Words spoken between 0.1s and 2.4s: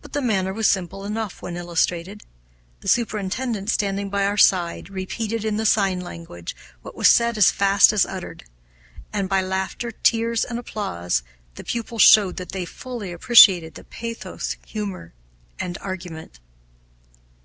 the manner was simple enough, when illustrated.